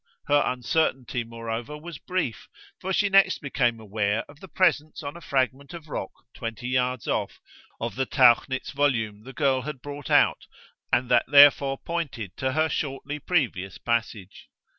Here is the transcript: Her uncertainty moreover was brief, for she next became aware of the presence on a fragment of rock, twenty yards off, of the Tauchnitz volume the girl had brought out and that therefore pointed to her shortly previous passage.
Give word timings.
Her 0.25 0.41
uncertainty 0.47 1.23
moreover 1.23 1.77
was 1.77 1.99
brief, 1.99 2.47
for 2.79 2.91
she 2.91 3.07
next 3.07 3.37
became 3.37 3.79
aware 3.79 4.23
of 4.27 4.39
the 4.39 4.47
presence 4.47 5.03
on 5.03 5.15
a 5.15 5.21
fragment 5.21 5.75
of 5.75 5.89
rock, 5.89 6.09
twenty 6.33 6.67
yards 6.69 7.05
off, 7.07 7.39
of 7.79 7.93
the 7.93 8.07
Tauchnitz 8.07 8.71
volume 8.71 9.21
the 9.25 9.31
girl 9.33 9.61
had 9.61 9.79
brought 9.79 10.09
out 10.09 10.47
and 10.91 11.07
that 11.11 11.25
therefore 11.27 11.77
pointed 11.77 12.35
to 12.37 12.53
her 12.53 12.67
shortly 12.67 13.19
previous 13.19 13.77
passage. 13.77 14.47